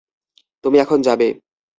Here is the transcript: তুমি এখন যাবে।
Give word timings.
তুমি 0.63 0.77
এখন 0.79 0.99
যাবে। 1.01 1.27